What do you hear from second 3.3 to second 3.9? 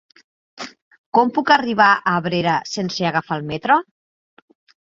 el metro?